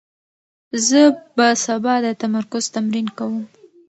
زه 0.87 1.01
به 1.35 1.47
سبا 1.65 1.93
د 2.05 2.07
تمرکز 2.21 2.63
تمرین 2.75 3.07
کوم. 3.17 3.43